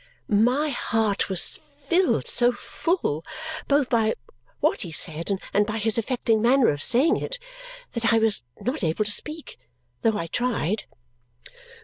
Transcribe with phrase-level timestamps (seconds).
[0.29, 3.23] My heart was filled so full,
[3.67, 4.15] both by
[4.59, 7.37] what he said and by his affecting manner of saying it,
[7.91, 9.59] that I was not able to speak,
[10.01, 10.85] though I tried.